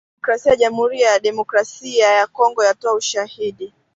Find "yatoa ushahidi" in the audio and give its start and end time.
2.63-3.73